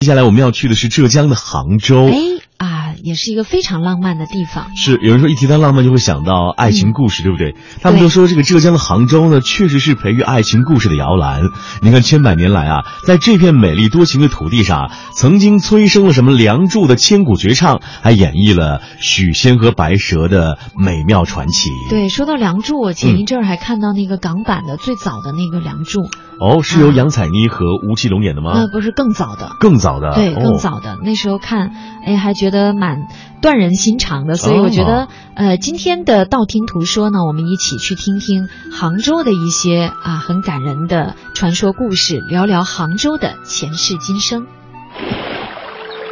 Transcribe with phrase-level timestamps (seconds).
[0.00, 2.08] 接下来我们要去的是浙江的杭州。
[2.08, 2.16] 哎
[2.56, 4.74] 啊，也是一个非常浪漫的地方。
[4.74, 7.54] 是有人说一提到浪漫就会想到爱情故事，对不对？
[7.82, 11.42] 他们都说这个浙江的杭州呢，确实是培育爱情故事的摇篮。
[11.82, 21.68] 你看千百年来啊，在这片美丽多情的土地上，曾经催生了什么《梁祝》的千古绝唱，还演绎了许仙和白蛇的美妙传奇。
[21.90, 26.00] 对，说到《梁祝》，我前一阵儿还看到那个港版的最早的那个《梁祝》。
[26.40, 28.52] 哦，是由杨采妮和吴奇隆演的吗？
[28.54, 30.96] 呃，不是，更早的，更早的，对，哦更早的。
[31.04, 31.70] 那时候看，
[32.06, 33.08] 哎，还觉得蛮
[33.42, 34.34] 断人心肠的。
[34.34, 44.46] 所以我觉得，呃，今天的道听途说呢，我们一起去听听杭州的一些啊很感人的传说故事，聊聊杭州的前世今生。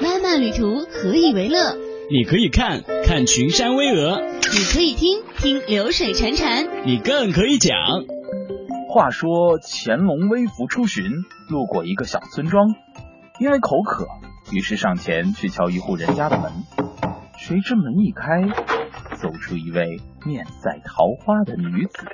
[0.00, 1.76] 漫漫旅途，何以为乐？
[2.10, 4.20] 你可以看看群山巍峨，
[4.52, 7.72] 你可以听听流水潺潺，你更可以讲。
[8.92, 11.02] 话说乾隆微服出巡，
[11.48, 12.74] 路过一个小村庄，
[13.40, 14.06] 因为口渴，
[14.50, 16.52] 于是上前去敲一户人家的门。
[17.38, 18.42] 谁知门一开，
[19.16, 22.04] 走出一位面赛桃花的女子。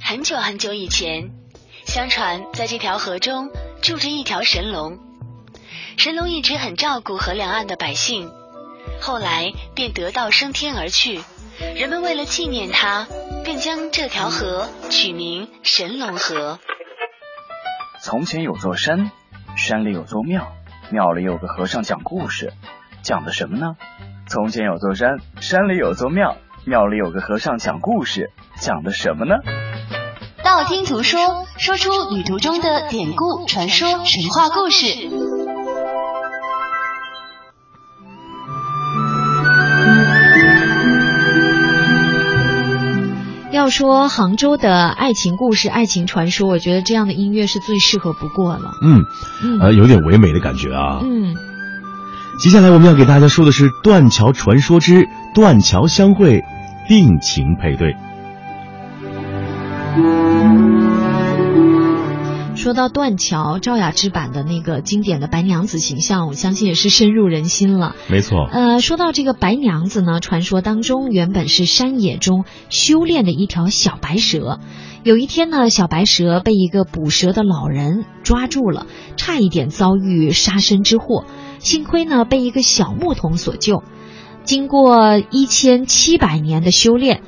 [0.00, 1.32] 很久很久以前，
[1.84, 3.50] 相传在这条河中
[3.82, 5.00] 住着一条神龙，
[5.96, 8.30] 神龙一直很照顾河两岸的百姓，
[9.00, 11.18] 后来便得道升天而去。
[11.74, 13.08] 人们为了纪念他，
[13.48, 16.58] 便将这条河取名神龙河。
[17.98, 19.10] 从前有座山，
[19.56, 20.52] 山里有座庙，
[20.90, 22.52] 庙里有个和尚讲故事，
[23.00, 23.76] 讲的什么呢？
[24.26, 29.36] 从前有座山，山里有座庙，庙里有个和尚讲故事，讲的什么呢？
[30.44, 35.37] 道听途说，说出旅途中的典故、传说、神话故事。
[43.68, 48.72] 要说杭州的爱情故事、爱情传说，我觉得这样的音乐是最适合不过了。
[48.80, 49.04] 嗯，
[49.42, 51.00] 嗯呃，有点唯美的感觉啊。
[51.02, 51.34] 嗯，
[52.40, 56.42] 接下来我们要给大家说的是《断桥传说之断桥相会，
[56.88, 57.92] 定情配对》。
[62.58, 67.94] 说到断桥，赵雅芝版的那个经典的白娘子形象，我相信也是深入人心了。
[68.10, 74.58] 没错，呃，说到这个白娘子呢，传说当中原本是山野中修炼的一条小白蛇。
[75.04, 81.24] 有一天呢，小白蛇被一个捕蛇的老人抓住了，差一点遭遇杀身之祸，
[81.60, 83.84] 幸亏呢被一个小牧童所救。
[84.42, 87.22] 经过一千七百年的修炼，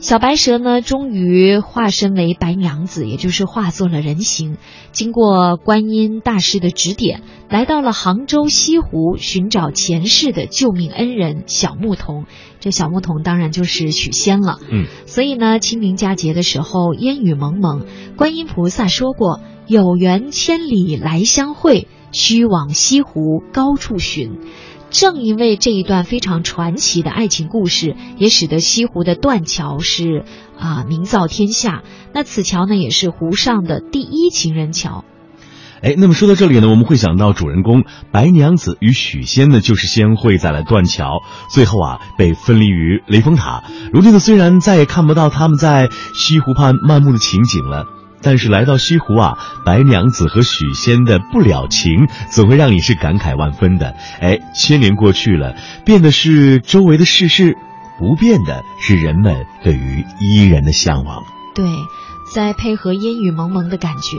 [0.00, 4.56] 小白蛇呢，终于化身为白娘子，也就是化作了人形。
[4.92, 12.26] 经过观音大师的指点，来到了杭州西湖，寻找前世的救命恩人小牧童。
[12.60, 14.58] 这小牧童当然就是许仙了。
[14.70, 17.84] 嗯，所以呢，清明佳节的时候，烟雨蒙蒙，
[18.16, 24.38] 观音菩萨说过：“有缘千里来相会，须往西湖高处寻。”
[24.90, 30.24] 正因为这一段非常传奇的爱情故事，也使得西湖的断桥是
[30.58, 31.82] 啊、名噪天下。
[32.14, 35.04] 那此桥呢，也是湖上的第一情人桥。
[35.82, 41.20] 哎，那么说到这里呢，我们会想到主人公白娘子与许仙呢，就是先会在了断桥，
[41.54, 43.62] 最后啊被分离于雷峰塔。
[43.92, 47.97] 如今呢，虽然再也看不到他们在西湖畔漫步的情景了。
[48.22, 53.94] 但是来到西湖啊，白娘子和许仙的不了情，总会让你是感慨万分的。
[54.20, 57.56] 哎，千年过去了，变的是周围的世事，
[57.98, 61.22] 不变的是人们对于伊人的向往。
[61.54, 61.64] 对，
[62.34, 64.18] 再配合烟雨蒙蒙的感觉，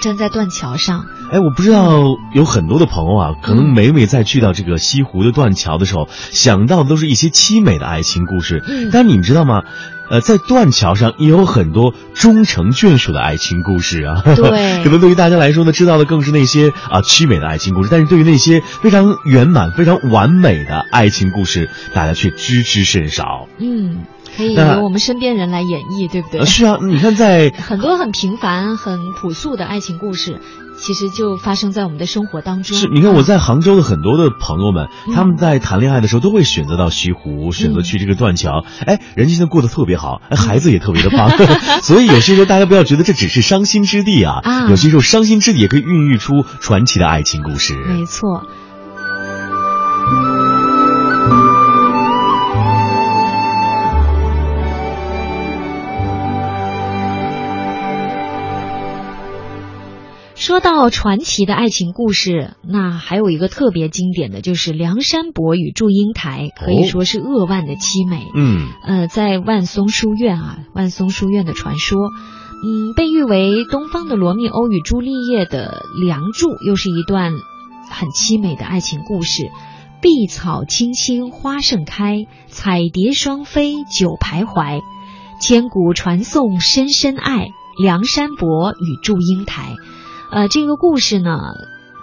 [0.00, 2.00] 站在断桥上，哎，我不知道
[2.34, 8.62] 有很多的朋友啊，可能每每在去到这个西湖的断桥的时候，想到的都是一些凄美的爱情故事。
[8.66, 9.62] 嗯但你们知道吗？
[10.10, 14.22] 呃，在断桥上也有很多终成眷属的爱情故事啊。
[14.34, 23.46] 对可能对于大家来说呢，知道的更是那些啊凄美的爱情故事，但是对于那些非常圆满、非常完美的爱情故事，大家却知之甚少。
[23.58, 23.98] 嗯，
[24.36, 26.46] 可以由我们身边人来演绎，对不对呃？
[26.46, 30.40] 是啊，你看在 很多很平凡、很朴素的爱情故事，
[30.78, 32.76] 其实就发生在我们的生活当中。
[32.76, 38.64] 是，你看我在杭州的很多的朋友们，嗯他们在谈恋爱的时候都会选择到西湖，选择去这个断桥。
[38.86, 41.30] 哎，人家现在过得特别好，哎，孩子也特别的棒。
[41.82, 47.74] 所以有些时候大家不要觉得这只是伤心之地啊，啊有些时候伤心之地也可以孕育出传奇的爱情故事。
[47.86, 48.42] 没错。
[60.40, 68.26] 说到传奇的爱情故事，那还有一个特别经典的就是梁山伯与祝英台，可以哦说是扼腕的凄美。
[68.34, 77.34] 嗯，呃，在万松书院啊，万松书院的传说，嗯，被誉为东方的罗密欧与朱丽叶的《梁祝》，又是一段
[77.90, 79.50] 很凄美的爱情故事。
[80.00, 84.80] 碧草青青花盛开，彩蝶双飞久徘徊。
[85.38, 87.48] 千古传颂深深爱，
[87.78, 89.76] 梁山伯与祝英台。
[90.32, 91.38] 呃，这个故事呢，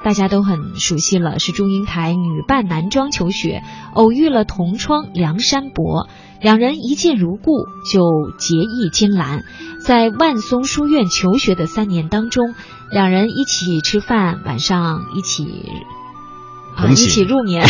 [0.04, 3.64] 大家都很熟悉了，是祝英台女扮男装求学，
[3.94, 6.08] 偶遇了同窗梁山伯，
[6.42, 8.02] 两人一见如故，就
[8.38, 9.44] 结义金兰。
[9.86, 12.54] 在万松书院求学的三年当中，
[12.92, 15.48] 两人一起吃饭，晚上一起。
[16.78, 17.66] 啊，一起入眠，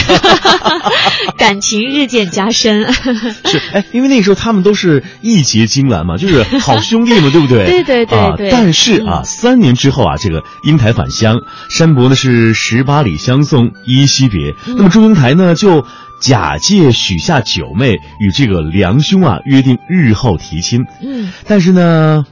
[1.38, 2.92] 感情日渐加深。
[2.94, 7.66] 是，哎，因为那个时候他们都是义结金兰嘛，就是好兄弟嘛， 对不对？
[7.66, 8.50] 对对对对。
[8.52, 11.40] 但是啊，三年之后啊，这个英台返乡，
[11.70, 14.54] 山伯呢是十八里相送，依依惜别。
[14.66, 15.86] 那么祝英台呢，就
[16.20, 20.86] 假借许下九妹，与这个梁兄啊约定日后提亲。
[21.02, 21.32] 嗯。
[21.48, 22.26] 但是呢。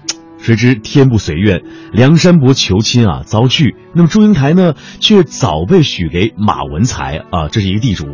[0.45, 8.06] 谁知天不随愿，梁山伯求亲啊遭拒，那么祝英台呢却早被许给马文才啊，这是一个地主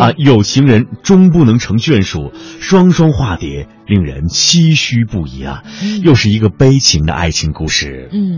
[0.00, 5.62] 啊，有情人终不能成眷属，双双化蝶，令人唏嘘不已啊，
[6.02, 8.10] 又是一个悲情的爱情故事。
[8.12, 8.34] 嗯。